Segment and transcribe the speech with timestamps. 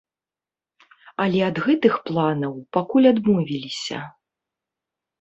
[1.25, 4.05] Але ад гэтых планаў пакуль адмовіліся.